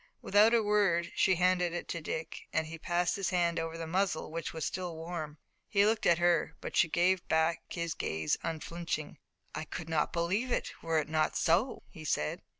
[0.19, 3.85] Without a word she handed it to Dick and he passed his hand over the
[3.85, 5.37] muzzle, which was still warm.
[5.69, 9.19] He looked at her, but she gave back his gaze unflinching.
[9.53, 12.41] "I could not believe it, were it not so," he said.